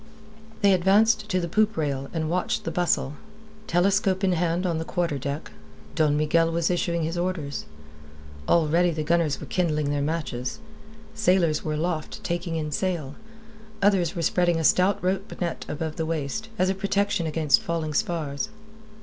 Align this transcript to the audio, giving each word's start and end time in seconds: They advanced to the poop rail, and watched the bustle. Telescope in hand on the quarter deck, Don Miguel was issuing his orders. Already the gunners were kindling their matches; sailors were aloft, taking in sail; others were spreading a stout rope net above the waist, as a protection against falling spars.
They 0.63 0.73
advanced 0.73 1.29
to 1.29 1.39
the 1.39 1.47
poop 1.47 1.77
rail, 1.77 2.09
and 2.11 2.27
watched 2.27 2.63
the 2.63 2.71
bustle. 2.71 3.17
Telescope 3.67 4.23
in 4.23 4.31
hand 4.31 4.65
on 4.65 4.79
the 4.79 4.83
quarter 4.83 5.19
deck, 5.19 5.51
Don 5.93 6.17
Miguel 6.17 6.51
was 6.51 6.71
issuing 6.71 7.03
his 7.03 7.19
orders. 7.19 7.65
Already 8.47 8.89
the 8.89 9.03
gunners 9.03 9.39
were 9.39 9.45
kindling 9.45 9.91
their 9.91 10.01
matches; 10.01 10.57
sailors 11.13 11.63
were 11.63 11.73
aloft, 11.75 12.23
taking 12.23 12.55
in 12.55 12.71
sail; 12.71 13.13
others 13.79 14.15
were 14.15 14.23
spreading 14.23 14.59
a 14.59 14.63
stout 14.63 14.97
rope 15.03 15.39
net 15.39 15.67
above 15.69 15.97
the 15.97 16.05
waist, 16.07 16.49
as 16.57 16.67
a 16.71 16.73
protection 16.73 17.27
against 17.27 17.61
falling 17.61 17.93
spars. 17.93 18.49